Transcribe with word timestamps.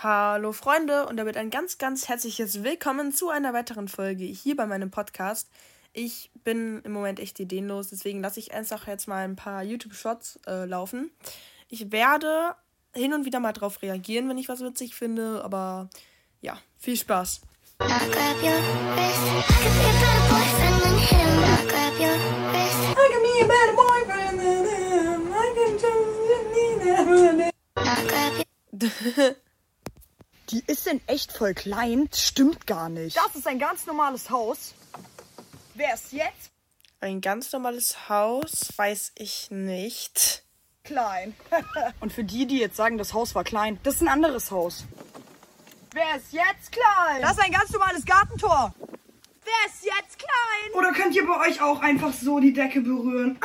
Hallo 0.00 0.52
Freunde 0.52 1.06
und 1.06 1.16
damit 1.16 1.36
ein 1.36 1.50
ganz, 1.50 1.76
ganz 1.76 2.08
herzliches 2.08 2.62
Willkommen 2.62 3.12
zu 3.12 3.30
einer 3.30 3.52
weiteren 3.52 3.88
Folge 3.88 4.22
hier 4.22 4.54
bei 4.54 4.64
meinem 4.64 4.92
Podcast. 4.92 5.50
Ich 5.92 6.30
bin 6.44 6.80
im 6.84 6.92
Moment 6.92 7.18
echt 7.18 7.40
ideenlos, 7.40 7.88
deswegen 7.88 8.20
lasse 8.20 8.38
ich 8.38 8.54
einfach 8.54 8.86
jetzt 8.86 9.08
mal 9.08 9.24
ein 9.24 9.34
paar 9.34 9.64
YouTube-Shots 9.64 10.38
äh, 10.46 10.66
laufen. 10.66 11.10
Ich 11.68 11.90
werde 11.90 12.54
hin 12.94 13.12
und 13.12 13.24
wieder 13.24 13.40
mal 13.40 13.52
drauf 13.52 13.82
reagieren, 13.82 14.28
wenn 14.28 14.38
ich 14.38 14.48
was 14.48 14.60
witzig 14.60 14.94
finde, 14.94 15.42
aber 15.42 15.90
ja, 16.42 16.56
viel 16.78 16.96
Spaß. 16.96 17.40
In 30.90 31.06
echt 31.06 31.32
voll 31.32 31.52
klein. 31.52 32.08
Das 32.10 32.22
stimmt 32.22 32.66
gar 32.66 32.88
nicht. 32.88 33.14
Das 33.16 33.34
ist 33.34 33.46
ein 33.46 33.58
ganz 33.58 33.84
normales 33.84 34.30
Haus. 34.30 34.74
Wer 35.74 35.92
ist 35.92 36.12
jetzt? 36.12 36.50
Ein 37.00 37.20
ganz 37.20 37.52
normales 37.52 38.08
Haus, 38.08 38.72
weiß 38.74 39.12
ich 39.16 39.50
nicht. 39.50 40.44
Klein. 40.84 41.34
Und 42.00 42.12
für 42.12 42.24
die, 42.24 42.46
die 42.46 42.58
jetzt 42.58 42.76
sagen, 42.76 42.96
das 42.96 43.12
Haus 43.12 43.34
war 43.34 43.44
klein, 43.44 43.78
das 43.82 43.96
ist 43.96 44.00
ein 44.00 44.08
anderes 44.08 44.50
Haus. 44.50 44.86
Wer 45.92 46.16
ist 46.16 46.32
jetzt 46.32 46.72
klein? 46.72 47.20
Das 47.20 47.32
ist 47.32 47.44
ein 47.44 47.52
ganz 47.52 47.70
normales 47.70 48.04
Gartentor. 48.06 48.74
Wer 48.78 49.66
ist 49.66 49.84
jetzt 49.84 50.18
klein? 50.18 50.72
Oder 50.74 50.92
könnt 50.92 51.14
ihr 51.14 51.26
bei 51.26 51.48
euch 51.48 51.60
auch 51.60 51.80
einfach 51.80 52.14
so 52.14 52.40
die 52.40 52.54
Decke 52.54 52.80
berühren? 52.80 53.38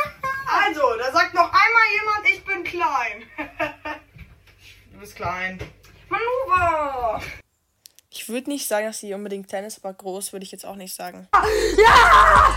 also, 0.66 0.82
da 0.98 1.12
sagt 1.12 1.34
noch 1.34 1.52
einmal 1.52 1.84
jemand, 1.98 2.28
ich 2.32 2.44
bin 2.44 2.64
klein. 2.64 3.22
du 4.92 4.98
bist 4.98 5.14
klein. 5.14 5.60
Ich 8.10 8.28
würde 8.28 8.50
nicht 8.50 8.66
sagen, 8.66 8.86
dass 8.86 8.98
sie 8.98 9.14
unbedingt 9.14 9.48
klein 9.48 9.64
ist, 9.64 9.84
aber 9.84 9.94
groß 9.94 10.32
würde 10.32 10.44
ich 10.44 10.52
jetzt 10.52 10.66
auch 10.66 10.76
nicht 10.76 10.94
sagen. 10.94 11.28
Ja! 11.78 12.56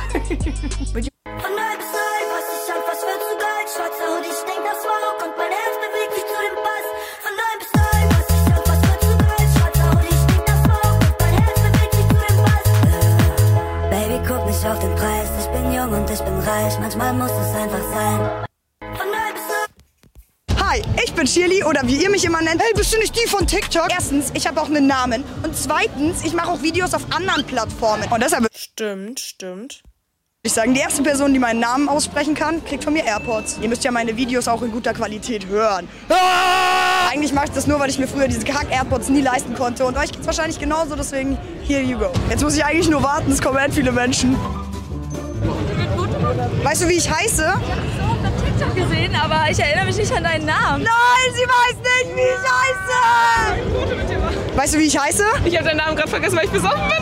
Bin 21.23 21.27
Shirley 21.27 21.63
oder 21.63 21.81
wie 21.85 22.03
ihr 22.03 22.09
mich 22.09 22.25
immer 22.25 22.41
nennt. 22.41 22.61
Hey, 22.61 22.73
bist 22.75 22.93
du 22.93 22.97
nicht 22.97 23.15
die 23.15 23.27
von 23.29 23.47
TikTok? 23.47 23.87
Erstens, 23.89 24.31
ich 24.33 24.45
habe 24.45 24.59
auch 24.59 24.67
einen 24.67 24.87
Namen. 24.87 25.23
Und 25.43 25.55
zweitens, 25.55 26.21
ich 26.25 26.33
mache 26.33 26.49
auch 26.49 26.61
Videos 26.61 26.93
auf 26.93 27.05
anderen 27.11 27.45
Plattformen. 27.45 28.03
Und 28.11 28.21
deshalb 28.21 28.43
würde 28.43 28.57
Stimmt, 28.57 29.21
stimmt. 29.21 29.83
ich 30.41 30.51
sagen, 30.51 30.73
die 30.73 30.81
erste 30.81 31.01
Person, 31.01 31.31
die 31.31 31.39
meinen 31.39 31.61
Namen 31.61 31.87
aussprechen 31.87 32.35
kann, 32.35 32.65
kriegt 32.65 32.83
von 32.83 32.91
mir 32.91 33.05
AirPods. 33.05 33.59
Ihr 33.61 33.69
müsst 33.69 33.85
ja 33.85 33.91
meine 33.91 34.17
Videos 34.17 34.49
auch 34.49 34.61
in 34.63 34.71
guter 34.71 34.93
Qualität 34.93 35.47
hören. 35.47 35.87
Ah! 36.09 37.09
Eigentlich 37.13 37.31
mache 37.31 37.45
ich 37.45 37.51
das 37.51 37.67
nur, 37.67 37.79
weil 37.79 37.89
ich 37.89 37.99
mir 37.99 38.07
früher 38.07 38.27
diese 38.27 38.43
Kack-AirPods 38.43 39.07
nie 39.07 39.21
leisten 39.21 39.53
konnte. 39.53 39.85
Und 39.85 39.95
euch 39.95 40.11
geht's 40.11 40.25
wahrscheinlich 40.25 40.59
genauso, 40.59 40.95
deswegen 40.95 41.37
here 41.65 41.81
you 41.81 41.97
go. 41.97 42.11
Jetzt 42.29 42.43
muss 42.43 42.57
ich 42.57 42.65
eigentlich 42.65 42.89
nur 42.89 43.01
warten, 43.01 43.31
es 43.31 43.41
kommen 43.41 43.59
end 43.59 43.73
viele 43.73 43.93
Menschen. 43.93 44.35
Weißt 46.63 46.81
du, 46.81 46.89
wie 46.89 46.95
ich 46.95 47.09
heiße? 47.09 47.53
Gesehen, 49.13 49.15
aber 49.15 49.49
ich 49.49 49.59
erinnere 49.59 49.85
mich 49.85 49.95
nicht 49.97 50.11
an 50.11 50.23
deinen 50.23 50.45
Namen. 50.45 50.83
Nein, 50.83 51.33
sie 51.33 51.43
weiß 51.43 51.75
nicht, 51.77 52.15
wie 52.15 52.21
ich 52.21 52.51
heiße. 52.51 54.57
Weißt 54.57 54.73
du, 54.73 54.79
wie 54.79 54.87
ich 54.87 54.97
heiße? 54.97 55.23
Ich 55.45 55.55
habe 55.55 55.65
deinen 55.65 55.77
Namen 55.77 55.95
gerade 55.95 56.09
vergessen, 56.09 56.35
weil 56.37 56.45
ich 56.45 56.51
besoffen 56.51 56.87
bin. 56.87 56.97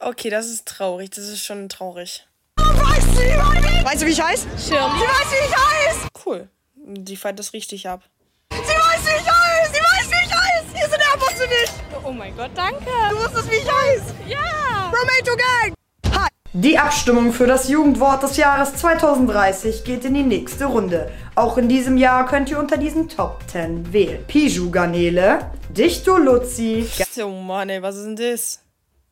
Okay, 0.00 0.30
das 0.30 0.46
ist 0.46 0.66
traurig. 0.66 1.10
Das 1.10 1.26
ist 1.26 1.44
schon 1.44 1.68
traurig. 1.68 2.26
Weißt 2.56 3.06
du, 3.06 3.20
wie 3.20 3.36
weißt 3.84 4.02
du, 4.02 4.06
wie 4.06 4.10
ich 4.10 4.22
heiße? 4.22 4.48
Shirley. 4.58 4.98
Sie 4.98 5.06
weiß, 5.06 5.30
wie 5.30 5.36
ich 5.48 5.56
heiße. 5.56 6.08
Cool. 6.24 6.48
Die 6.74 7.16
feiert 7.16 7.38
das 7.38 7.52
richtig 7.52 7.88
ab. 7.88 8.02
Sie 8.50 8.58
weiß, 8.58 9.04
wie 9.04 9.10
ich 9.20 9.30
heiße. 9.30 9.72
Sie 9.72 9.80
weiß, 9.80 10.10
wie 10.10 10.24
ich 10.26 10.34
heiße. 10.34 10.66
Hier 10.74 10.88
sind 10.88 11.00
AirPods 11.00 11.40
für 11.40 11.46
dich. 11.48 11.70
Oh 12.04 12.12
mein 12.12 12.36
Gott, 12.36 12.50
danke. 12.54 12.84
Du 13.10 13.16
wusstest, 13.16 13.50
wie 13.50 13.56
ich 13.56 13.70
heiße. 13.70 14.14
Ja. 14.26 14.90
Romato 14.90 15.36
Gang. 15.36 15.61
Die 16.54 16.78
Abstimmung 16.78 17.32
für 17.32 17.46
das 17.46 17.70
Jugendwort 17.70 18.22
des 18.22 18.36
Jahres 18.36 18.74
2030 18.74 19.84
geht 19.84 20.04
in 20.04 20.12
die 20.12 20.22
nächste 20.22 20.66
Runde. 20.66 21.10
Auch 21.34 21.56
in 21.56 21.66
diesem 21.66 21.96
Jahr 21.96 22.26
könnt 22.26 22.50
ihr 22.50 22.58
unter 22.58 22.76
diesen 22.76 23.08
Top 23.08 23.38
10 23.46 23.90
wählen. 23.90 24.22
Piju 24.26 24.70
Garnele, 24.70 25.50
Dichto 25.70 26.18
Luzi, 26.18 26.86
Oh 27.24 27.28
Mann, 27.28 27.70
ey, 27.70 27.80
was 27.80 27.96
ist 27.96 28.04
denn 28.04 28.16
das? 28.16 28.60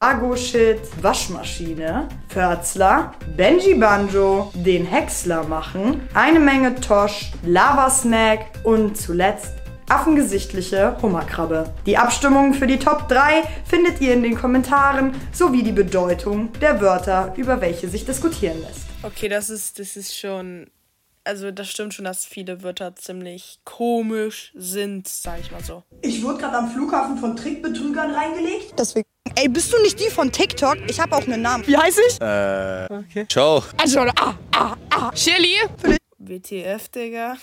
Ago-Shit, 0.01 0.81
Waschmaschine, 1.03 2.09
Förzler, 2.29 3.13
Benji 3.37 3.75
Banjo, 3.75 4.51
den 4.55 4.85
Häcksler 4.85 5.43
machen, 5.45 6.09
eine 6.13 6.41
Menge 6.41 6.75
Tosh, 6.75 7.33
Lava-Snack 7.45 8.41
und 8.65 8.99
zuletzt 8.99 9.60
affengesichtliche 9.91 10.97
Hummerkrabbe. 11.03 11.73
Die 11.87 11.99
Abstimmung 11.99 12.55
für 12.55 12.67
die 12.67 12.79
Top 12.79 13.09
3 13.09 13.43
findet 13.69 14.01
ihr 14.01 14.15
in 14.15 14.23
den 14.23 14.37
Kommentaren 14.37 15.13
sowie 15.33 15.63
die 15.63 15.73
Bedeutung 15.73 16.53
der 16.61 16.81
Wörter, 16.81 17.35
über 17.37 17.61
welche 17.61 17.89
sich 17.89 18.05
diskutieren 18.05 18.61
lässt. 18.61 18.87
Okay, 19.03 19.29
das 19.29 19.51
ist, 19.51 19.79
das 19.79 19.97
ist 19.97 20.17
schon. 20.17 20.71
Also, 21.23 21.51
das 21.51 21.69
stimmt 21.69 21.93
schon, 21.93 22.07
dass 22.07 22.25
viele 22.25 22.63
Wörter 22.63 22.97
ziemlich 22.97 23.61
komisch 23.65 24.53
sind, 24.57 25.07
sag 25.07 25.41
ich 25.41 25.51
mal 25.51 25.63
so. 25.63 25.83
Ich 26.01 26.23
wurde 26.23 26.39
gerade 26.39 26.57
am 26.57 26.71
Flughafen 26.71 27.19
von 27.19 27.37
Trickbetrügern 27.37 28.11
reingelegt. 28.11 28.73
Deswegen. 28.79 29.07
Ey, 29.35 29.49
bist 29.49 29.73
du 29.73 29.81
nicht 29.83 30.01
die 30.01 30.11
von 30.11 30.33
TikTok? 30.33 30.79
Ich 30.89 30.99
habe 30.99 31.15
auch 31.15 31.27
einen 31.27 31.43
Namen. 31.43 31.67
Wie 31.67 31.77
heiße 31.77 32.01
ich? 32.09 33.29
Ciao. 33.29 33.63
Also, 33.77 34.01
ah, 34.01 34.35
ah, 34.53 34.77
ah. 34.91 35.11
Shirley. 35.15 35.57
WTF, 36.19 36.89
Digga. 36.89 37.37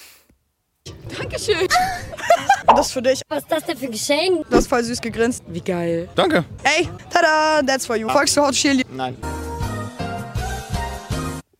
Dankeschön. 1.18 1.68
Das 2.68 2.88
ist 2.88 2.94
für 2.94 3.02
dich. 3.02 3.22
Was 3.30 3.40
ist 3.44 3.52
das 3.52 3.64
denn 3.66 3.78
für 3.78 3.86
ein 3.86 3.92
Geschenk? 3.92 4.50
Du 4.50 4.56
hast 4.56 4.68
voll 4.68 4.84
süß 4.84 5.02
gegrinst. 5.02 5.44
Wie 5.48 5.62
geil. 5.62 6.10
Danke. 6.16 6.44
Ey, 6.64 6.90
tada, 7.10 7.62
that's 7.66 7.86
for 7.86 7.96
you. 7.96 8.10
Folgst 8.10 8.36
du 8.36 8.42
Hot 8.42 8.54
Chili? 8.54 8.86
Nein. 8.92 9.18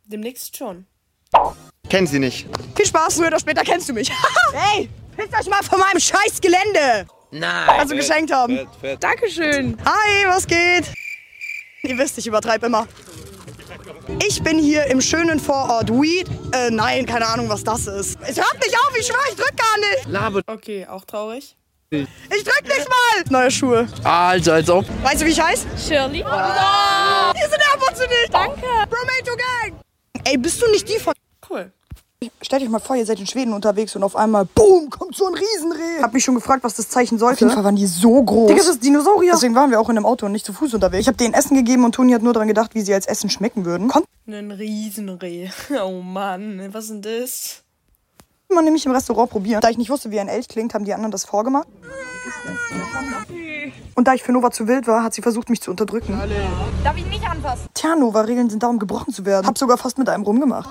Demnächst 0.06 0.56
schon. 0.56 0.86
Kenn 1.90 2.06
sie 2.08 2.20
nicht. 2.20 2.48
Viel 2.76 2.86
Spaß, 2.86 3.16
früher 3.16 3.28
oder 3.28 3.40
später 3.40 3.62
kennst 3.64 3.88
du 3.90 3.94
mich. 3.94 4.12
Ey, 4.76 4.90
pisst 5.16 5.34
euch 5.34 5.48
mal 5.50 5.64
von 5.64 5.80
meinem 5.80 6.00
scheiß 6.00 6.42
Gelände. 6.42 7.08
Nein. 7.32 7.70
Also 7.70 7.96
geschenkt 7.96 8.32
haben. 8.32 8.58
Fett, 8.58 8.68
fett. 8.80 9.04
Dankeschön. 9.04 9.78
Hi, 9.86 10.28
was 10.28 10.46
geht? 10.48 10.92
Ihr 11.84 11.98
wisst, 11.98 12.18
ich 12.18 12.28
übertreibe 12.28 12.66
immer. 12.66 12.88
Ich 14.26 14.42
bin 14.42 14.58
hier 14.58 14.86
im 14.86 15.02
schönen 15.02 15.40
Vorort 15.40 15.90
Weed. 15.92 16.28
Äh, 16.54 16.70
nein, 16.72 17.06
keine 17.06 17.28
Ahnung, 17.28 17.50
was 17.50 17.64
das 17.64 17.88
ist. 17.88 18.18
Es 18.22 18.38
hört 18.38 18.56
nicht 18.64 18.76
auf, 18.76 18.98
ich 18.98 19.06
schwör, 19.06 19.18
ich 19.30 19.36
drück 19.36 19.54
gar 19.56 19.78
nicht. 19.80 20.08
Laber. 20.08 20.42
Okay, 20.48 20.86
auch 20.88 21.04
traurig. 21.06 21.56
Ich 21.90 22.44
drück 22.44 22.64
nicht 22.64 22.88
mal. 22.90 23.24
Neue 23.30 23.52
Schuhe. 23.52 23.88
Also, 24.04 24.52
als 24.54 24.70
ob. 24.70 24.86
Weißt 25.04 25.22
du, 25.22 25.26
wie 25.26 25.32
ich 25.32 25.42
heiße? 25.42 25.66
Shirley. 25.78 26.18
Hier 26.18 27.50
sind 27.50 27.62
AirPods 27.74 28.02
für 28.02 28.08
dich. 28.08 28.30
Danke. 28.32 28.62
Bromato 28.90 29.36
Gang. 29.38 29.80
Ey, 30.24 30.38
bist 30.38 30.62
du 30.62 30.70
nicht 30.72 30.88
die 30.90 31.00
von... 31.00 31.14
Stellt 32.48 32.64
euch 32.64 32.70
mal 32.70 32.80
vor, 32.80 32.96
ihr 32.96 33.06
seid 33.06 33.20
in 33.20 33.28
Schweden 33.28 33.52
unterwegs 33.52 33.94
und 33.98 34.04
auf 34.04 34.16
einmal, 34.16 34.46
boom, 34.46 34.90
kommt 34.90 35.18
so 35.18 35.28
ein 35.28 35.34
Riesenreh. 35.34 36.02
Hab 36.02 36.14
mich 36.14 36.24
schon 36.24 36.36
gefragt, 36.36 36.64
was 36.64 36.76
das 36.76 36.88
Zeichen 36.88 37.20
sollte. 37.20 37.34
Auf 37.34 37.42
jeden 37.42 37.52
Fall 37.52 37.66
waren 37.66 37.76
die 37.76 37.88
so 37.88 38.24
groß. 38.24 38.48
Digga, 38.48 38.60
das 38.60 38.70
ist 38.70 38.86
Dinosaurier. 38.86 39.34
Deswegen 39.34 39.54
waren 39.54 39.70
wir 39.70 39.82
auch 39.82 39.90
in 39.90 39.98
einem 39.98 40.06
Auto 40.06 40.26
und 40.26 40.32
nicht 40.32 40.46
zu 40.46 40.54
Fuß 40.54 40.74
unterwegs. 40.74 41.02
Ich 41.02 41.08
habe 41.10 41.18
denen 41.18 41.34
Essen 41.34 41.58
gegeben 41.58 41.84
und 41.84 41.94
Toni 41.94 42.14
hat 42.14 42.22
nur 42.22 42.32
daran 42.32 42.48
gedacht, 42.48 42.74
wie 42.74 42.80
sie 42.80 42.94
als 42.94 43.06
Essen 43.06 43.30
schmecken 43.30 43.66
würden. 43.66 43.90
Konnte 43.90 44.08
Ein 44.28 44.52
Riesenreh. 44.52 45.50
Oh 45.86 46.02
Mann, 46.02 46.70
was 46.72 46.86
ist 46.86 46.92
denn 46.92 47.02
das? 47.02 47.64
man 48.48 48.64
nämlich 48.64 48.86
im 48.86 48.94
Restaurant 48.94 49.30
probieren. 49.30 49.60
Da 49.60 49.70
ich 49.70 49.78
nicht 49.78 49.90
wusste, 49.90 50.10
wie 50.12 50.20
ein 50.22 50.30
Elch 50.30 50.48
klingt, 50.48 50.74
haben 50.74 50.86
die 50.86 50.94
anderen 50.94 51.12
das 51.12 51.26
vorgemacht. 51.26 51.68
Und 53.94 54.08
da 54.08 54.14
ich 54.14 54.24
für 54.24 54.32
Nova 54.32 54.52
zu 54.52 54.68
wild 54.68 54.88
war, 54.88 55.04
hat 55.04 55.14
sie 55.14 55.22
versucht, 55.22 55.50
mich 55.50 55.62
zu 55.62 55.72
unterdrücken. 55.72 56.18
Darf 56.84 56.96
ich 56.96 57.06
nicht 57.08 57.30
anfassen? 57.30 57.68
Tja, 57.74 57.96
Nova-Regeln 57.96 58.50
sind 58.50 58.64
da, 58.64 58.68
um 58.68 58.80
gebrochen 58.80 59.12
zu 59.12 59.26
werden. 59.26 59.48
Hab 59.48 59.58
sogar 59.58 59.78
fast 59.78 59.98
mit 59.98 60.08
einem 60.08 60.24
rumgemacht. 60.24 60.70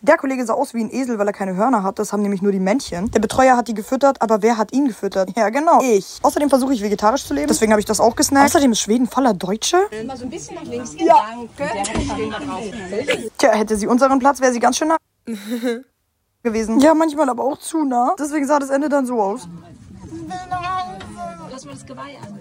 Der 0.00 0.16
Kollege 0.16 0.46
sah 0.46 0.52
aus 0.54 0.74
wie 0.74 0.80
ein 0.84 0.92
Esel, 0.92 1.18
weil 1.18 1.26
er 1.26 1.32
keine 1.32 1.56
Hörner 1.56 1.82
hat. 1.82 1.98
Das 1.98 2.12
haben 2.12 2.22
nämlich 2.22 2.40
nur 2.40 2.52
die 2.52 2.60
Männchen. 2.60 3.10
Der 3.10 3.18
Betreuer 3.18 3.56
hat 3.56 3.66
die 3.66 3.74
gefüttert, 3.74 4.22
aber 4.22 4.42
wer 4.42 4.56
hat 4.56 4.72
ihn 4.72 4.86
gefüttert? 4.86 5.36
Ja, 5.36 5.48
genau. 5.48 5.80
Ich. 5.82 6.20
Außerdem 6.22 6.48
versuche 6.48 6.72
ich 6.72 6.82
vegetarisch 6.82 7.24
zu 7.24 7.34
leben. 7.34 7.48
Deswegen 7.48 7.72
habe 7.72 7.80
ich 7.80 7.86
das 7.86 7.98
auch 7.98 8.14
gesnackt. 8.14 8.46
Außerdem 8.46 8.70
ist 8.72 8.80
Schweden 8.80 9.08
voller 9.08 9.34
Deutsche. 9.34 9.76
Mal 10.06 10.16
so 10.16 10.24
ein 10.24 10.30
bisschen 10.30 10.54
nach 10.54 10.62
links. 10.62 10.94
Ja. 10.98 11.16
Tja, 13.38 13.50
hätte 13.52 13.76
sie 13.76 13.88
unseren 13.88 14.20
Platz, 14.20 14.40
wäre 14.40 14.52
sie 14.52 14.60
ganz 14.60 14.76
schön 14.76 14.88
nah 14.88 14.96
gewesen. 16.44 16.78
Ja, 16.78 16.94
manchmal 16.94 17.28
aber 17.28 17.42
auch 17.42 17.58
zu 17.58 17.84
nah. 17.84 18.14
Deswegen 18.18 18.46
sah 18.46 18.60
das 18.60 18.70
Ende 18.70 18.88
dann 18.88 19.04
so 19.04 19.20
aus. 19.20 19.48
Lass 21.50 21.64
mal 21.64 21.72
das 21.72 21.84
Geweih 21.84 22.16
an. 22.24 22.38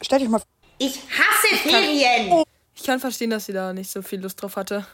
Stellt 0.00 0.22
euch 0.22 0.28
mal 0.28 0.42
Ich 0.78 1.02
hasse 1.08 1.54
Ferien. 1.68 2.42
Ich 2.88 2.90
kann 2.90 3.00
verstehen, 3.00 3.28
dass 3.28 3.44
sie 3.44 3.52
da 3.52 3.74
nicht 3.74 3.90
so 3.90 4.00
viel 4.00 4.22
Lust 4.22 4.40
drauf 4.40 4.56
hatte. 4.56 4.86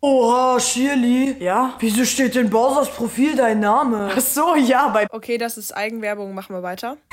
Oha, 0.00 0.60
Shirley. 0.60 1.34
Ja? 1.40 1.74
Wieso 1.80 2.04
steht 2.04 2.36
in 2.36 2.48
Bowsers 2.48 2.88
Profil 2.90 3.34
dein 3.34 3.58
Name? 3.58 4.08
Ach 4.16 4.20
so, 4.20 4.54
ja, 4.54 4.86
bei... 4.86 5.08
Okay, 5.10 5.36
das 5.36 5.58
ist 5.58 5.76
Eigenwerbung, 5.76 6.32
machen 6.32 6.54
wir 6.54 6.62
weiter. 6.62 6.96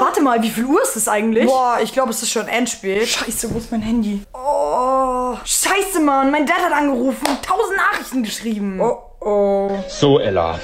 Warte 0.00 0.20
mal, 0.20 0.42
wie 0.42 0.50
viel 0.50 0.66
Uhr 0.66 0.82
ist 0.82 0.96
es 0.96 1.08
eigentlich? 1.08 1.46
Boah, 1.46 1.78
ich 1.82 1.94
glaube, 1.94 2.10
es 2.10 2.22
ist 2.22 2.30
schon 2.30 2.46
endspät. 2.46 3.08
Scheiße, 3.08 3.54
wo 3.54 3.58
ist 3.58 3.72
mein 3.72 3.80
Handy? 3.80 4.20
Oh, 4.34 5.38
scheiße, 5.42 6.00
Mann. 6.00 6.30
Mein 6.30 6.44
Dad 6.44 6.58
hat 6.58 6.74
angerufen 6.74 7.26
und 7.26 7.42
tausend 7.42 7.78
Nachrichten 7.78 8.22
geschrieben. 8.22 8.82
Oh, 8.82 8.98
oh. 9.22 9.82
So, 9.88 10.20
Ella, 10.20 10.60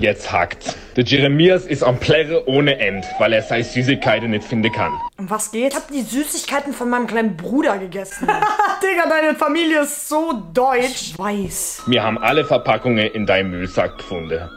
jetzt 0.00 0.32
hackt's. 0.32 0.76
Der 0.96 1.04
Jeremias 1.04 1.66
ist 1.66 1.82
am 1.82 1.98
Plärre 1.98 2.48
ohne 2.48 2.78
End, 2.78 3.04
weil 3.18 3.32
er 3.32 3.42
seine 3.42 3.64
Süßigkeiten 3.64 4.30
nicht 4.30 4.44
finden 4.44 4.72
kann. 4.72 4.92
Um 5.18 5.30
was 5.30 5.50
geht? 5.50 5.72
Ich 5.72 5.76
hab 5.76 5.88
die 5.88 6.02
Süßigkeiten 6.02 6.72
von 6.72 6.90
meinem 6.90 7.06
kleinen 7.06 7.36
Bruder 7.36 7.78
gegessen. 7.78 8.26
Digga, 8.82 9.08
deine 9.08 9.34
Familie 9.34 9.82
ist 9.82 10.08
so 10.08 10.32
deutsch. 10.52 11.12
Ich 11.12 11.18
weiß. 11.18 11.82
Wir 11.86 12.02
haben 12.02 12.18
alle 12.18 12.44
Verpackungen 12.44 13.06
in 13.12 13.26
deinem 13.26 13.50
Müllsack 13.50 13.98
gefunden. 13.98 14.48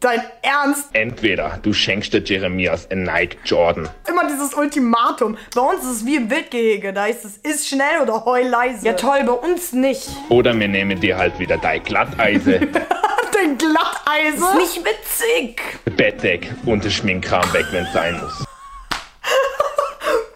Dein 0.00 0.22
Ernst? 0.40 0.88
Entweder 0.94 1.58
du 1.62 1.74
schenkst 1.74 2.14
der 2.14 2.22
Jeremias 2.22 2.90
ein 2.90 3.02
Nike 3.02 3.36
Jordan. 3.44 3.88
Immer 4.08 4.26
dieses 4.26 4.54
Ultimatum. 4.54 5.36
Bei 5.54 5.60
uns 5.60 5.84
ist 5.84 5.90
es 5.90 6.06
wie 6.06 6.16
im 6.16 6.30
Wildgehege. 6.30 6.94
Da 6.94 7.06
ist 7.06 7.24
es, 7.24 7.36
ist 7.36 7.68
schnell 7.68 8.00
oder 8.02 8.24
heul 8.24 8.46
leise. 8.46 8.86
Ja 8.86 8.94
toll, 8.94 9.22
bei 9.26 9.32
uns 9.32 9.72
nicht. 9.72 10.08
Oder 10.30 10.58
wir 10.58 10.68
nehmen 10.68 10.98
dir 10.98 11.18
halt 11.18 11.38
wieder 11.38 11.58
dein 11.58 11.82
Glatteise, 11.84 12.60
Dein 13.32 13.56
Glatteise. 13.58 14.36
Ist 14.36 14.54
nicht 14.76 14.84
witzig. 14.84 15.62
Bettdeck 15.96 16.52
und 16.66 16.84
den 16.84 16.90
Schminkkram 16.90 17.50
weg, 17.52 17.66
wenn's 17.70 17.92
sein 17.92 18.20
muss. 18.20 18.38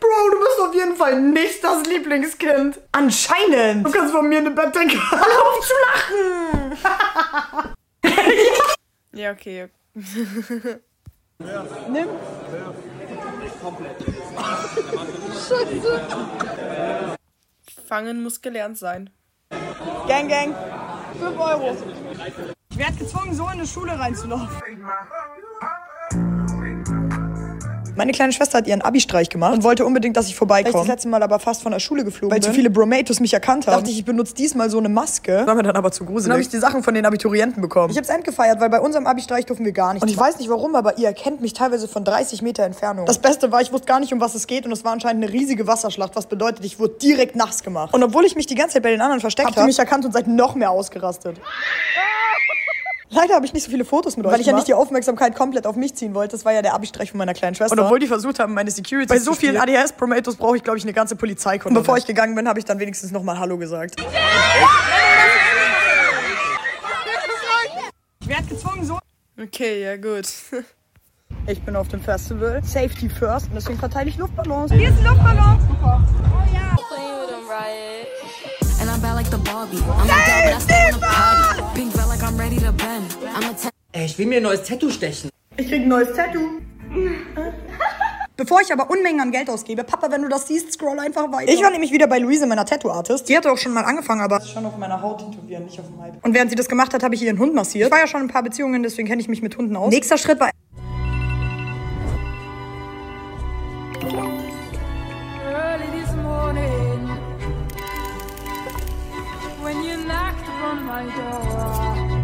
Bro, 0.01 0.31
du 0.31 0.39
bist 0.41 0.61
auf 0.61 0.75
jeden 0.75 0.97
Fall 0.97 1.21
nicht 1.21 1.63
das 1.63 1.85
Lieblingskind. 1.87 2.81
Anscheinend. 2.93 3.87
Du 3.87 3.91
kannst 3.91 4.15
von 4.15 4.29
mir 4.29 4.39
eine 4.39 4.51
Bettdecke 4.51 4.97
haben. 5.11 5.21
auf 5.21 5.67
zu 5.67 5.75
lachen. 5.87 6.79
Ja, 9.17 9.31
okay. 9.31 9.69
Nimm. 9.95 10.81
Fangen 17.87 18.23
muss 18.23 18.41
gelernt 18.43 18.79
sein. 18.79 19.11
Gang, 20.09 20.29
Gang. 20.29 20.55
5 21.21 21.39
Euro. 21.39 21.77
Ich 22.75 22.81
werde 22.81 22.95
gezwungen, 22.95 23.33
so 23.33 23.45
in 23.45 23.51
eine 23.51 23.67
Schule 23.69 23.97
reinzulaufen. 23.97 24.49
Meine 27.95 28.11
kleine 28.11 28.33
Schwester 28.33 28.59
hat 28.59 28.67
ihren 28.67 28.83
Abi-Streich 28.83 29.29
gemacht 29.29 29.55
und 29.55 29.63
wollte 29.63 29.87
unbedingt, 29.87 30.17
dass 30.17 30.27
ich 30.27 30.35
vorbeikomme. 30.35 30.75
Weil 30.75 30.81
ich 30.81 30.87
das 30.89 30.95
letzte 30.97 31.09
Mal 31.09 31.23
aber 31.23 31.39
fast 31.39 31.63
von 31.63 31.71
der 31.71 31.79
Schule 31.79 32.03
geflogen 32.03 32.33
Weil 32.33 32.41
bin. 32.41 32.49
zu 32.49 32.53
viele 32.53 32.71
Bromatos 32.71 33.21
mich 33.21 33.33
erkannt 33.33 33.69
haben. 33.69 33.77
Dachte 33.77 33.93
ich, 33.93 33.99
ich 33.99 34.05
benutze 34.05 34.35
diesmal 34.35 34.71
so 34.71 34.79
eine 34.79 34.89
Maske. 34.89 35.47
War 35.47 35.55
mir 35.55 35.63
dann 35.63 35.77
aber 35.77 35.93
zu 35.93 36.05
gruselig. 36.05 36.25
Dann 36.25 36.33
habe 36.33 36.43
ich 36.43 36.49
die 36.49 36.59
Sachen 36.59 36.83
von 36.83 36.95
den 36.95 37.07
Abiturienten 37.07 37.63
bekommen. 37.63 37.91
Ich 37.93 37.97
habe 37.97 38.09
es 38.09 38.13
endgefeiert, 38.13 38.59
weil 38.59 38.71
bei 38.71 38.81
unserem 38.81 39.07
Abi-Streich 39.07 39.47
durften 39.47 39.65
wir 39.65 39.71
gar 39.71 39.95
nicht. 39.95 40.03
Und 40.03 40.09
ich 40.09 40.19
weiß 40.19 40.41
nicht 40.41 40.51
warum, 40.51 40.75
aber 40.75 40.99
ihr 40.99 41.07
erkennt 41.07 41.41
mich 41.41 41.53
teilweise 41.53 41.87
von 41.87 42.05
30 42.05 42.43
Meter 42.43 42.65
Entfernung. 42.65 43.07
Das 43.07 43.21
Beste 43.21 43.53
war, 43.53 43.63
ich 43.63 43.73
wusste 43.73 43.87
gar 43.87 44.01
nicht, 44.01 44.13
um 44.13 44.21
was 44.21 44.35
es 44.35 44.49
geht 44.49 44.67
und 44.67 44.73
es 44.73 44.85
war 44.85 44.91
anscheinend 44.91 45.23
eine 45.23 45.33
riesige 45.33 45.69
Wasserschlacht, 45.69 46.17
was 46.17 46.27
bedeutet, 46.27 46.65
ich 46.65 46.81
wurde 46.81 46.95
direkt 46.95 47.37
nass 47.37 47.63
gemacht. 47.63 47.95
Und 47.95 48.03
obwohl 48.03 48.25
ich 48.25 48.35
mich 48.35 48.47
die 48.47 48.57
ganze 48.57 48.75
Zeit 48.75 48.83
bei 48.83 48.91
den 48.91 49.01
anderen 49.01 49.21
versteckt 49.21 49.47
habe, 49.47 49.55
habt 49.55 49.65
ihr 49.65 49.69
mich 49.69 49.79
erkannt 49.79 50.05
und 50.05 50.11
seid 50.11 50.27
noch 50.27 50.57
mehr 50.57 50.73
ausgerastet. 50.73 51.39
Leider 53.15 53.35
habe 53.35 53.47
ich 53.47 53.53
nicht 53.53 53.63
so 53.63 53.71
viele 53.71 53.85
Fotos 53.85 54.17
mit 54.17 54.27
euch 54.27 54.33
Weil 54.33 54.41
ich 54.41 54.47
ja 54.47 54.53
nicht 54.53 54.67
die 54.67 54.75
Aufmerksamkeit 54.75 55.35
komplett 55.35 55.67
auf 55.67 55.77
mich 55.77 55.95
ziehen 55.95 56.15
wollte. 56.15 56.33
Das 56.33 56.45
war 56.45 56.53
ja 56.53 56.63
der 56.63 56.75
Abi-Streich 56.75 57.11
von 57.11 57.19
meiner 57.19 57.35
kleinen 57.35 57.55
Schwester. 57.55 57.73
Und 57.73 57.85
obwohl 57.85 57.99
die 58.01 58.07
versucht 58.07 58.39
haben, 58.41 58.55
meine 58.55 58.71
Security 58.71 59.07
Bei 59.07 59.19
so 59.19 59.35
vielen 59.35 59.57
ADHS-Promatos 59.57 60.37
brauche 60.37 60.57
ich, 60.57 60.65
glaube 60.65 60.79
ich, 60.79 60.85
eine 60.85 60.93
ganze 60.93 61.15
Polizeikontrolle. 61.17 61.79
Und 61.79 61.83
bevor 61.83 61.97
ich 61.97 62.07
gegangen 62.07 62.35
bin, 62.35 62.49
habe 62.49 62.59
ich 62.59 62.65
dann 62.65 62.79
wenigstens 62.81 63.13
noch 63.13 63.23
mal 63.23 63.39
Hallo 63.39 63.57
gesagt. 63.57 64.01
Ich 68.21 68.29
werde 68.29 68.45
gezwungen, 68.45 68.85
so... 68.85 68.99
Okay, 69.41 69.83
ja 69.83 69.97
gut. 69.97 70.27
Ich 71.47 71.61
bin 71.63 71.77
auf 71.77 71.89
dem 71.89 72.01
Festival. 72.01 72.63
Safety 72.65 73.09
first. 73.09 73.49
Und 73.49 73.57
deswegen 73.57 73.79
verteile 73.79 74.09
ich 74.09 74.17
Luftballons. 74.17 74.73
Hier 74.73 74.89
ist 74.89 74.99
ein 74.99 75.05
Luftballon. 75.05 75.61
Super. 75.69 76.03
And 78.81 78.91
I'm 78.91 79.01
bad 79.01 79.15
like 79.15 79.27
the 79.31 79.39
Barbie. 79.39 79.79
I'm 79.79 80.05
a 80.05 80.07
dog, 80.07 80.45
but 80.45 80.55
I 80.55 80.59
still 80.59 81.01
wanna 81.01 81.07
party. 81.07 81.63
Pink 81.75 81.95
felt 82.51 82.63
like 82.63 82.65
I'm 82.65 82.65
ready 82.65 82.65
to 82.65 82.73
bend. 82.73 83.17
I'm 83.35 83.51
a 83.51 83.57
10. 83.57 83.71
Ey, 83.93 84.07
ich 84.07 84.19
will 84.19 84.27
mir 84.27 84.39
ein 84.39 84.43
neues 84.43 84.63
Tattoo 84.63 84.91
stechen. 84.91 85.31
Ich 85.57 85.69
krieg 85.69 85.83
ein 85.83 85.89
neues 85.89 86.15
Tattoo. 86.15 86.61
Bevor 88.37 88.61
ich 88.61 88.73
aber 88.73 88.91
Unmengen 88.91 89.21
an 89.21 89.31
Geld 89.31 89.49
ausgebe, 89.49 89.85
Papa, 89.85 90.11
wenn 90.11 90.23
du 90.23 90.29
das 90.29 90.49
siehst, 90.49 90.73
scroll 90.73 90.99
einfach 90.99 91.31
weiter. 91.33 91.53
Ich 91.53 91.63
war 91.63 91.71
nämlich 91.71 91.93
wieder 91.93 92.09
bei 92.09 92.19
Luise, 92.19 92.47
meiner 92.47 92.65
Tattoo-Artist. 92.65 93.29
Die 93.29 93.37
hatte 93.37 93.51
auch 93.51 93.59
schon 93.59 93.73
mal 93.73 93.85
angefangen, 93.85 94.23
aber 94.23 94.41
schon 94.41 94.67
auf 94.67 94.77
meiner 94.77 95.01
Haut 95.01 95.19
tätowieren, 95.21 95.65
nicht 95.67 95.79
auf 95.79 95.87
dem 95.87 95.99
Leib. 95.99 96.15
Und 96.25 96.35
während 96.35 96.51
sie 96.51 96.57
das 96.57 96.69
gemacht 96.69 96.93
hat, 96.93 97.05
habe 97.05 97.15
ich 97.15 97.23
ihren 97.23 97.39
Hund 97.39 97.55
massiert. 97.55 97.87
Ich 97.87 97.93
war 97.93 98.01
ja 98.01 98.09
schon 98.09 98.23
in 98.23 98.27
ein 98.27 98.33
paar 98.33 98.43
Beziehungen, 98.43 98.83
deswegen 98.83 99.07
kenne 99.07 99.23
ich 99.23 99.29
mich 99.29 99.41
mit 99.41 99.57
Hunden 99.57 99.77
aus. 99.77 99.91
Nächster 99.91 100.19
Schritt 100.19 100.41
war 100.41 100.51
early 105.45 105.87
this 105.93 106.13
morning 106.17 107.09
when 109.63 109.83
you 109.85 109.97
knocked 110.05 110.49
on 110.49 110.85
my 110.85 111.05
door. 111.15 112.24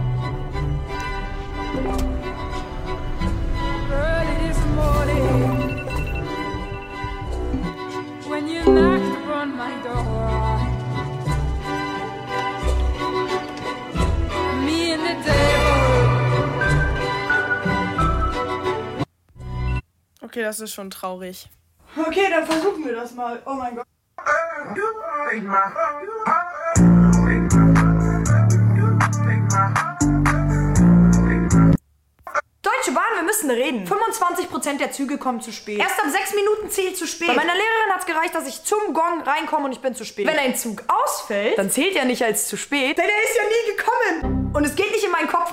Okay, 20.31 20.43
das 20.43 20.61
ist 20.61 20.73
schon 20.73 20.91
traurig. 20.91 21.51
Okay, 21.97 22.29
dann 22.31 22.47
versuchen 22.47 22.85
wir 22.85 22.95
das 22.95 23.13
mal. 23.15 23.43
Oh 23.45 23.55
mein 23.55 23.75
Gott. 23.75 23.87
Wir 33.21 33.27
müssen 33.27 33.51
reden. 33.51 33.87
25% 33.87 34.79
der 34.79 34.93
Züge 34.93 35.19
kommen 35.19 35.41
zu 35.41 35.53
spät. 35.53 35.79
Erst 35.79 35.99
ab 35.99 36.07
6 36.11 36.35
Minuten 36.35 36.71
zählt 36.71 36.97
zu 36.97 37.07
spät. 37.07 37.29
Bei 37.29 37.35
meiner 37.35 37.55
Lehrerin 37.55 37.93
hat 37.93 38.01
es 38.01 38.07
gereicht, 38.07 38.35
dass 38.35 38.49
ich 38.49 38.63
zum 38.65 38.95
Gong 38.95 39.23
reinkomme 39.23 39.67
und 39.67 39.73
ich 39.73 39.81
bin 39.81 39.95
zu 39.95 40.05
spät. 40.05 40.27
Wenn 40.27 40.39
ein 40.39 40.57
Zug 40.57 40.83
ausfällt, 40.89 41.59
dann 41.59 41.71
zählt 41.71 41.97
er 41.97 42.05
nicht 42.05 42.25
als 42.25 42.49
zu 42.49 42.57
spät, 42.57 42.99
denn 42.99 43.05
er 43.05 43.23
ist 43.23 43.37
ja 43.37 43.43
nie 43.43 43.77
gekommen. 43.77 44.51
Und 44.53 44.65
es 44.65 44.75
geht 44.75 44.91
nicht 44.91 45.05
in 45.05 45.11
meinen 45.11 45.29
Kopf 45.29 45.50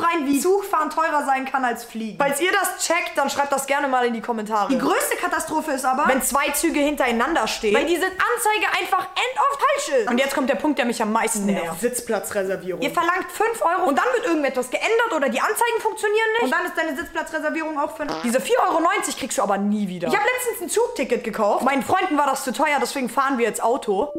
Zugfahren 0.48 0.90
teurer 0.90 1.26
sein 1.26 1.44
kann 1.44 1.66
als 1.66 1.84
Fliegen. 1.84 2.18
Falls 2.18 2.40
ihr 2.40 2.52
das 2.54 2.86
checkt, 2.86 3.18
dann 3.18 3.30
schreibt 3.30 3.52
das 3.52 3.68
gerne 3.68 3.90
mal 3.90 4.06
in 4.06 4.14
die 4.14 4.22
Kommentare. 4.22 4.70
Die 4.70 4.80
größte 4.80 5.18
Katastrophe 5.18 5.72
ist 5.72 5.84
aber, 5.84 6.08
wenn 6.08 6.22
zwei 6.22 6.50
Züge 6.52 6.80
hintereinander 6.80 7.48
stehen, 7.48 7.76
weil 7.76 7.86
diese 7.86 8.06
Anzeige 8.06 8.68
einfach 8.80 9.08
end 9.08 9.40
of 9.40 9.58
falsch 9.78 10.00
ist. 10.00 10.10
Und 10.10 10.18
jetzt 10.18 10.34
kommt 10.34 10.50
der 10.50 10.56
Punkt, 10.56 10.80
der 10.80 10.86
mich 10.86 11.02
am 11.02 11.12
meisten 11.12 11.46
nervt. 11.46 11.82
Sitzplatzreservierung. 11.82 12.82
Ihr 12.82 12.92
verlangt 12.92 13.30
5 13.32 13.62
Euro 13.62 13.90
und 13.90 13.98
dann 13.98 14.06
wird 14.14 14.26
irgendetwas 14.26 14.70
geändert 14.70 15.14
oder 15.16 15.30
die 15.30 15.40
Anzeigen 15.40 15.82
funktionieren 15.82 16.28
nicht. 16.34 16.44
Und 16.44 16.52
dann 16.52 16.66
ist 16.66 16.78
deine 16.78 16.96
Sitzplatzreservierung 16.96 17.78
auch 17.78 17.96
für 17.96 18.06
Diese 18.24 18.40
4,90 18.40 18.48
Euro 18.68 18.80
kriegst 19.20 19.38
du 19.38 19.42
aber 19.42 19.58
nie 19.58 19.88
wieder. 19.88 20.08
Ich 20.08 20.16
habe 20.16 20.26
letztens 20.36 20.62
ein 20.62 20.70
Zugticket 20.70 21.24
gekauft. 21.24 21.64
Meinen 21.64 21.84
Freunden 21.84 22.18
war 22.18 22.28
das 22.28 22.44
zu 22.44 22.54
teuer, 22.54 22.78
deswegen 22.82 23.10
fahren 23.10 23.38
wir 23.38 23.46
jetzt 23.46 23.62
Auto. 23.62 24.12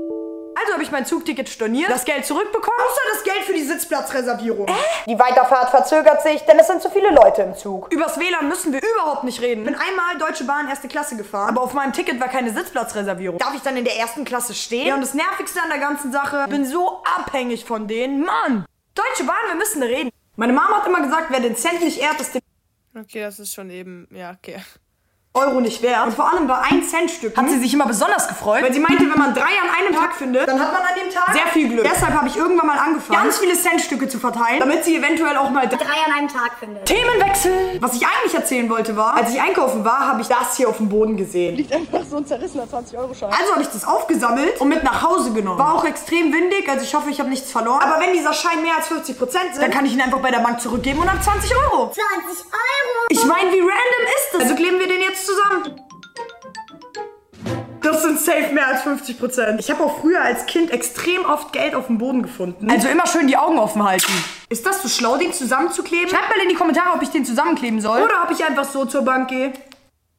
Also 0.69 0.75
habe 0.75 0.85
ich 0.85 0.93
mein 0.93 1.07
Zugticket 1.07 1.49
storniert, 1.49 1.89
das 1.89 2.05
Geld 2.05 2.27
zurückbekommen, 2.27 2.79
außer 2.79 3.01
das 3.15 3.25
Geld 3.25 3.43
für 3.47 3.55
die 3.55 3.63
Sitzplatzreservierung. 3.63 4.67
Die 5.07 5.19
Weiterfahrt 5.19 5.71
verzögert 5.71 6.21
sich, 6.23 6.43
denn 6.43 6.59
es 6.59 6.67
sind 6.67 6.83
zu 6.83 6.91
viele 6.91 7.11
Leute 7.11 7.41
im 7.41 7.57
Zug. 7.57 7.91
Übers 7.91 8.21
WLAN 8.21 8.51
müssen 8.51 8.75
wir 8.75 8.81
überhaupt 8.83 9.25
nicht 9.25 9.41
reden. 9.41 9.63
Ich 9.63 9.65
bin 9.67 9.75
einmal 9.75 10.19
Deutsche 10.19 10.45
Bahn 10.45 10.69
erste 10.69 10.87
Klasse 10.89 11.17
gefahren, 11.17 11.49
aber 11.49 11.63
auf 11.63 11.73
meinem 11.73 11.95
Ticket 11.95 12.21
war 12.21 12.29
keine 12.29 12.53
Sitzplatzreservierung. 12.53 13.39
Darf 13.39 13.55
ich 13.55 13.63
dann 13.63 13.79
in 13.79 13.87
der 13.87 13.97
ersten 13.97 14.27
Klasse 14.27 14.53
stehen? 14.53 14.89
Ja, 14.89 14.95
und 14.95 15.01
das 15.01 15.15
Nervigste 15.15 15.63
an 15.63 15.71
der 15.71 15.79
ganzen 15.79 16.13
Sache, 16.13 16.43
ich 16.45 16.51
bin 16.51 16.67
so 16.67 17.03
abhängig 17.17 17.65
von 17.65 17.89
denen. 17.89 18.27
Mann! 18.27 18.67
Deutsche 18.95 19.25
Bahn, 19.25 19.37
wir 19.47 19.55
müssen 19.55 19.83
reden. 19.83 20.11
Meine 20.37 20.53
Mama 20.53 20.83
hat 20.83 20.87
immer 20.87 21.01
gesagt, 21.01 21.29
wer 21.31 21.41
den 21.41 21.57
Cent 21.57 21.83
nicht 21.83 21.99
ehrt, 21.99 22.21
ist 22.21 22.35
dem 22.35 22.43
Okay, 22.95 23.23
das 23.23 23.39
ist 23.39 23.55
schon 23.55 23.71
eben. 23.71 24.07
Ja, 24.11 24.33
okay. 24.33 24.61
Euro 25.35 25.61
nicht 25.61 25.83
wert. 25.83 26.07
Und 26.07 26.15
vor 26.15 26.33
allem 26.33 26.47
bei 26.47 26.57
1 26.57 26.91
Cent 26.91 27.11
Stück 27.11 27.37
hat 27.37 27.49
sie 27.49 27.59
sich 27.59 27.73
immer 27.73 27.87
besonders 27.87 28.27
gefreut, 28.29 28.63
weil 28.63 28.73
sie 28.73 28.81
meinte, 28.81 29.03
wenn 29.09 29.19
man 29.19 29.35
drei 29.35 29.43
an 29.43 29.71
einem 29.79 29.95
Tag 29.95 30.15
findet, 30.15 30.49
dann 30.49 30.59
hat 30.59 30.73
man 30.73 30.83
an 30.83 30.95
dem 31.01 31.13
Tag 31.13 31.33
sehr 31.33 31.47
viel 31.49 31.69
Glück. 31.69 31.85
Deshalb 31.89 32.15
habe 32.15 32.29
ich 32.29 32.37
irgendwann 32.37 32.67
mal 32.67 32.79
angefangen, 32.79 33.23
ganz 33.23 33.39
viele 33.39 33.55
Centstücke 33.55 34.09
zu 34.09 34.19
verteilen, 34.19 34.59
damit 34.61 34.85
sie 34.85 34.97
eventuell 34.97 35.37
auch 35.37 35.51
mal 35.51 35.69
drei 35.69 35.77
an 36.07 36.13
einem 36.17 36.29
Tag 36.29 36.53
findet. 36.59 36.87
Themenwechsel. 36.87 37.79
Was 37.81 37.95
ich 37.95 38.05
eigentlich 38.07 38.35
erzählen 38.35 38.69
wollte 38.69 38.97
war, 38.97 39.15
als 39.15 39.33
ich 39.33 39.41
einkaufen 39.41 39.85
war, 39.85 40.09
habe 40.09 40.23
ich 40.23 40.29
das 40.29 40.57
hier 40.57 40.69
auf 40.69 40.79
dem 40.79 40.89
Boden 40.89 41.17
gesehen. 41.17 41.57
Liegt 41.57 41.73
einfach 41.73 42.03
so 42.09 42.17
ein 42.17 42.27
zerrissener 42.27 42.65
20-Euro-Schein. 42.65 43.31
Also 43.31 43.53
habe 43.53 43.63
ich 43.63 43.69
das 43.69 43.87
aufgesammelt 43.87 44.61
und 44.61 44.69
mit 44.69 44.83
nach 44.83 45.03
Hause 45.03 45.33
genommen. 45.33 45.59
War 45.59 45.75
auch 45.75 45.85
extrem 45.85 46.33
windig, 46.33 46.69
also 46.69 46.83
ich 46.83 46.95
hoffe, 46.95 47.11
ich 47.11 47.21
habe 47.21 47.29
nichts 47.29 47.53
verloren. 47.53 47.81
Aber 47.83 48.01
wenn 48.01 48.13
dieser 48.13 48.33
Schein 48.33 48.63
mehr 48.63 48.77
als 48.77 48.89
50% 48.91 49.17
sind, 49.17 49.63
dann 49.63 49.71
kann 49.71 49.87
ich 49.87 49.93
ihn 49.93 50.01
einfach 50.01 50.21
bei 50.21 50.31
der 50.31 50.41
Bank 50.41 50.61
zurückgeben 50.61 51.01
und 51.01 51.11
habe 51.11 51.21
20 51.21 51.55
Euro. 51.55 51.93
20 51.93 52.45
Euro. 52.47 53.07
Ich 53.11 53.25
meine, 53.25 53.53
wie 53.53 53.61
random 53.61 54.05
ist 54.17 54.29
das? 54.33 54.43
Also 54.43 54.55
kleben 54.55 54.79
wir 54.79 54.89
den 54.89 55.01
jetzt 55.01 55.18
zusammen. 55.27 55.81
Das 57.83 58.03
sind 58.03 58.21
safe 58.21 58.53
mehr 58.53 58.67
als 58.67 58.83
50 58.83 59.19
Prozent. 59.19 59.61
Ich 59.61 59.71
habe 59.71 59.83
auch 59.83 60.01
früher 60.01 60.21
als 60.21 60.47
Kind 60.47 60.71
extrem 60.71 61.25
oft 61.25 61.53
Geld 61.53 61.75
auf 61.75 61.87
dem 61.87 61.99
Boden 61.99 62.23
gefunden. 62.23 62.71
Also 62.71 62.89
immer 62.89 63.07
schön 63.07 63.27
die 63.27 63.37
Augen 63.37 63.59
offen 63.59 63.83
halten. 63.83 64.13
Ist 64.49 64.67
das 64.67 64.83
so 64.83 64.89
schlau, 64.89 65.17
den 65.17 65.33
zusammenzukleben? 65.33 66.09
Schreibt 66.09 66.29
mal 66.29 66.43
in 66.43 66.49
die 66.49 66.55
Kommentare, 66.55 66.95
ob 66.95 67.03
ich 67.03 67.11
den 67.11 67.25
zusammenkleben 67.25 67.81
soll. 67.81 68.03
Oder 68.03 68.25
ob 68.25 68.31
ich 68.31 68.45
einfach 68.45 68.65
so 68.65 68.85
zur 68.85 69.03
Bank 69.03 69.29
gehe. 69.29 69.53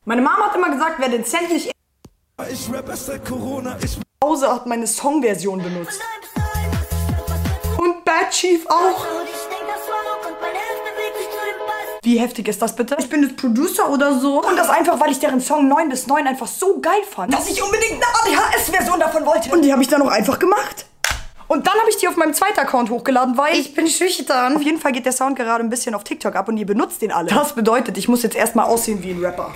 Meine 0.06 0.22
Mama 0.22 0.48
hat 0.48 0.56
immer 0.56 0.70
gesagt, 0.72 0.96
wer 0.98 1.10
den 1.10 1.26
Cent 1.26 1.52
nicht... 1.52 1.72
Ich 2.52 2.74
rap 2.74 2.88
erst 2.90 3.08
seit 3.08 3.26
Corona. 3.26 3.78
Ich... 3.84 4.00
Hause 4.24 4.52
hat 4.54 4.66
meine 4.66 4.88
Songversion 4.88 5.62
benutzt. 5.62 6.02
Und 7.78 8.04
Bad 8.04 8.32
Chief 8.32 8.66
auch. 8.68 9.06
Wie 12.10 12.18
heftig 12.18 12.48
ist 12.48 12.60
das 12.60 12.76
bitte? 12.76 12.96
Ich 12.98 13.08
bin 13.08 13.22
jetzt 13.22 13.38
Producer 13.38 13.88
oder 13.88 14.20
so. 14.20 14.42
Und 14.42 14.58
das 14.58 14.68
einfach, 14.68 15.00
weil 15.00 15.12
ich 15.12 15.20
deren 15.20 15.40
Song 15.40 15.68
9 15.68 15.90
bis 15.90 16.08
9 16.08 16.26
einfach 16.26 16.48
so 16.48 16.80
geil 16.80 17.04
fand, 17.08 17.32
dass 17.32 17.48
ich 17.48 17.62
unbedingt 17.62 18.02
eine 18.04 18.40
ADHS-Version 18.40 19.00
davon 19.00 19.28
wollte. 19.28 19.52
Und 19.52 19.62
die 19.62 19.72
habe 19.72 19.84
ich 19.84 19.90
dann 19.90 20.02
auch 20.02 20.10
einfach 20.10 20.40
gemacht. 20.40 20.88
Und 21.48 21.68
dann 21.68 21.76
habe 21.76 21.88
ich 21.92 21.98
die 21.98 22.08
auf 22.08 22.16
meinem 22.16 22.34
zweiten 22.34 22.60
Account 22.62 22.90
hochgeladen, 22.90 23.38
weil 23.38 23.56
ich 23.56 23.76
bin 23.76 23.86
schüchtern. 23.86 24.56
Auf 24.56 24.64
jeden 24.64 24.80
Fall 24.80 24.92
geht 24.92 25.06
der 25.06 25.12
Sound 25.12 25.36
gerade 25.36 25.64
ein 25.64 25.70
bisschen 25.70 25.94
auf 25.94 26.04
TikTok 26.04 26.36
ab 26.36 26.48
und 26.48 26.58
ihr 26.58 26.66
benutzt 26.66 27.04
den 27.04 27.12
alle. 27.12 27.30
Das 27.30 27.54
bedeutet, 27.54 27.96
ich 27.96 28.08
muss 28.08 28.24
jetzt 28.24 28.36
erstmal 28.36 28.66
aussehen 28.66 29.04
wie 29.04 29.12
ein 29.12 29.24
Rapper. 29.24 29.54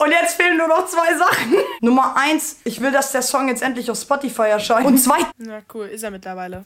Und 0.00 0.10
jetzt 0.10 0.34
fehlen 0.34 0.56
nur 0.56 0.66
noch 0.66 0.88
zwei 0.88 1.16
Sachen. 1.16 1.54
Nummer 1.80 2.16
eins, 2.16 2.56
ich 2.64 2.80
will, 2.80 2.90
dass 2.90 3.12
der 3.12 3.22
Song 3.22 3.46
jetzt 3.46 3.62
endlich 3.62 3.88
auf 3.88 4.00
Spotify 4.00 4.48
erscheint. 4.48 4.84
Und 4.84 4.98
zwei, 4.98 5.18
Na 5.38 5.60
cool, 5.72 5.86
ist 5.86 6.02
er 6.02 6.10
mittlerweile. 6.10 6.64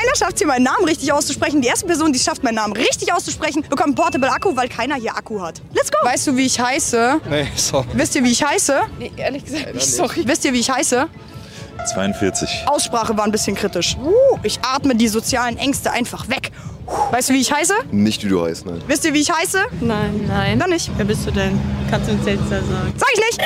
Keiner 0.00 0.16
schafft 0.16 0.38
hier 0.38 0.46
meinen 0.46 0.64
Namen 0.64 0.84
richtig 0.84 1.12
auszusprechen. 1.12 1.60
Die 1.60 1.68
erste 1.68 1.86
Person, 1.86 2.12
die 2.12 2.18
es 2.18 2.24
schafft, 2.24 2.42
meinen 2.42 2.54
Namen 2.54 2.72
richtig 2.72 3.12
auszusprechen, 3.12 3.62
bekommt 3.62 3.88
einen 3.88 3.94
Portable 3.94 4.30
Akku, 4.30 4.56
weil 4.56 4.68
keiner 4.68 4.94
hier 4.94 5.16
Akku 5.16 5.40
hat. 5.40 5.60
Let's 5.74 5.90
go! 5.90 5.98
Weißt 6.02 6.26
du, 6.26 6.36
wie 6.36 6.46
ich 6.46 6.58
heiße? 6.60 7.20
Nee, 7.28 7.48
sorry. 7.56 7.86
Wisst 7.92 8.14
ihr, 8.14 8.24
wie 8.24 8.32
ich 8.32 8.42
heiße? 8.42 8.80
Nee, 8.98 9.12
ehrlich 9.16 9.44
gesagt 9.44 9.74
nicht, 9.74 9.86
sorry. 9.86 10.22
Wisst 10.26 10.44
ihr, 10.44 10.52
wie 10.52 10.60
ich 10.60 10.70
heiße? 10.70 11.08
42. 11.92 12.64
Aussprache 12.66 13.16
war 13.16 13.24
ein 13.24 13.32
bisschen 13.32 13.56
kritisch. 13.56 13.96
Uh, 13.96 14.38
ich 14.42 14.60
atme 14.62 14.94
die 14.94 15.08
sozialen 15.08 15.56
Ängste 15.56 15.90
einfach 15.90 16.28
weg. 16.28 16.50
Weißt 17.10 17.28
du, 17.28 17.34
wie 17.34 17.40
ich 17.40 17.52
heiße? 17.52 17.74
Nicht 17.90 18.24
wie 18.24 18.28
du 18.28 18.44
heißt, 18.44 18.66
nein. 18.66 18.82
Wisst 18.86 19.04
ihr, 19.04 19.12
wie 19.14 19.20
ich 19.20 19.30
heiße? 19.30 19.64
Nein. 19.80 20.24
Nein. 20.26 20.58
Dann 20.58 20.70
nicht. 20.70 20.90
Wer 20.96 21.04
bist 21.04 21.26
du 21.26 21.30
denn? 21.30 21.58
Kannst 21.90 22.08
du 22.08 22.12
uns 22.12 22.26
jetzt 22.26 22.44
da 22.50 22.60
sagen? 22.60 22.94
Sag 22.96 23.08
ich 23.14 23.20
nicht. 23.20 23.40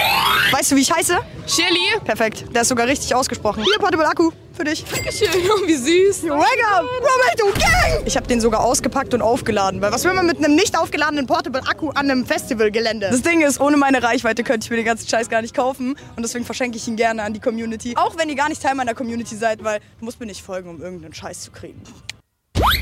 Weißt 0.53 0.73
du, 0.73 0.77
wie 0.77 0.81
ich 0.81 0.93
heiße? 0.93 1.19
Shirley. 1.47 2.01
Perfekt. 2.05 2.45
Der 2.55 2.63
ist 2.63 2.69
sogar 2.69 2.87
richtig 2.87 3.15
ausgesprochen. 3.15 3.63
Hier, 3.65 3.79
Portable 3.79 4.07
Akku. 4.07 4.31
Für 4.53 4.65
dich. 4.65 4.85
Dankeschön. 4.85 5.29
Oh, 5.51 5.67
wie 5.67 5.75
süß. 5.75 6.25
You're 6.25 6.39
welcome. 6.39 6.89
Roberto 7.01 7.59
Gang. 7.59 8.07
Ich 8.07 8.17
habe 8.17 8.27
den 8.29 8.41
sogar 8.41 8.63
ausgepackt 8.63 9.13
und 9.13 9.21
aufgeladen. 9.21 9.81
Weil 9.81 9.91
was 9.91 10.05
will 10.05 10.15
man 10.15 10.27
mit 10.27 10.39
einem 10.39 10.55
nicht 10.55 10.79
aufgeladenen 10.79 11.27
Portable 11.27 11.63
Akku 11.67 11.91
an 11.91 12.11
einem 12.11 12.25
Festivalgelände? 12.25 13.09
Das 13.11 13.23
Ding 13.23 13.41
ist, 13.41 13.61
ohne 13.61 13.77
meine 13.77 14.03
Reichweite 14.03 14.45
könnte 14.45 14.67
ich 14.67 14.71
mir 14.71 14.77
den 14.77 14.85
ganzen 14.85 15.09
Scheiß 15.09 15.29
gar 15.29 15.43
nicht 15.43 15.55
kaufen. 15.55 15.97
Und 16.17 16.23
deswegen 16.23 16.45
verschenke 16.45 16.77
ich 16.77 16.87
ihn 16.87 16.97
gerne 16.97 17.25
an 17.25 17.33
die 17.33 17.41
Community. 17.41 17.95
Auch 17.97 18.17
wenn 18.17 18.29
ihr 18.29 18.37
gar 18.37 18.49
nicht 18.49 18.63
Teil 18.63 18.77
meiner 18.77 18.95
Community 18.95 19.35
seid, 19.35 19.65
weil 19.65 19.81
du 19.99 20.05
musst 20.05 20.21
mir 20.21 20.27
nicht 20.27 20.43
folgen, 20.43 20.71
um 20.71 20.81
irgendeinen 20.81 21.15
Scheiß 21.15 21.41
zu 21.41 21.51
kriegen. 21.51 21.83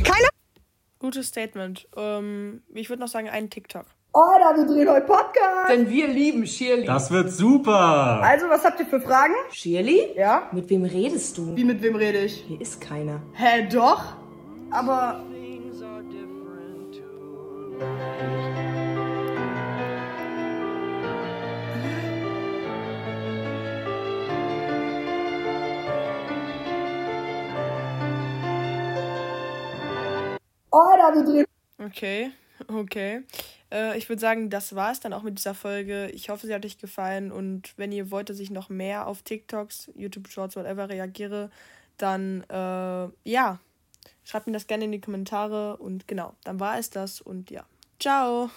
Keine 0.04 0.28
Gutes 1.02 1.26
Statement. 1.26 1.88
Ähm, 1.96 2.62
ich 2.72 2.88
würde 2.88 3.02
noch 3.02 3.08
sagen, 3.08 3.28
einen 3.28 3.50
TikTok. 3.50 3.86
Alter, 4.12 4.56
wir 4.56 4.66
drehen 4.66 4.88
heute 4.88 5.04
Podcast. 5.06 5.68
Denn 5.68 5.90
wir 5.90 6.06
lieben 6.06 6.46
Shirley. 6.46 6.84
Das 6.84 7.10
wird 7.10 7.32
super. 7.32 8.20
Also, 8.22 8.48
was 8.48 8.64
habt 8.64 8.78
ihr 8.78 8.86
für 8.86 9.00
Fragen? 9.00 9.34
Shirley? 9.50 10.12
Ja? 10.16 10.48
Mit 10.52 10.70
wem 10.70 10.84
redest 10.84 11.36
du? 11.38 11.56
Wie 11.56 11.64
mit 11.64 11.82
wem 11.82 11.96
rede 11.96 12.18
ich? 12.18 12.44
Hier 12.46 12.60
ist 12.60 12.80
keiner. 12.80 13.20
Hä, 13.32 13.66
doch? 13.68 14.14
Aber 14.70 15.24
wir 31.14 31.24
drehen 31.24 31.46
Okay, 31.78 32.30
okay. 32.68 33.22
Äh, 33.72 33.98
ich 33.98 34.08
würde 34.08 34.20
sagen, 34.20 34.50
das 34.50 34.74
war 34.74 34.92
es 34.92 35.00
dann 35.00 35.12
auch 35.12 35.22
mit 35.22 35.38
dieser 35.38 35.54
Folge. 35.54 36.10
Ich 36.10 36.28
hoffe, 36.28 36.46
sie 36.46 36.54
hat 36.54 36.64
euch 36.64 36.78
gefallen 36.78 37.32
und 37.32 37.72
wenn 37.76 37.90
ihr 37.90 38.10
wollt, 38.10 38.30
dass 38.30 38.38
ich 38.38 38.50
noch 38.50 38.68
mehr 38.68 39.06
auf 39.06 39.22
TikToks, 39.22 39.90
YouTube 39.94 40.28
Shorts, 40.28 40.54
whatever 40.54 40.88
reagiere, 40.88 41.50
dann 41.96 42.44
äh, 42.48 43.08
ja, 43.28 43.58
schreibt 44.24 44.46
mir 44.46 44.52
das 44.52 44.66
gerne 44.66 44.84
in 44.84 44.92
die 44.92 45.00
Kommentare 45.00 45.76
und 45.78 46.06
genau, 46.06 46.34
dann 46.44 46.60
war 46.60 46.78
es 46.78 46.90
das 46.90 47.20
und 47.20 47.50
ja. 47.50 47.64
Ciao! 47.98 48.50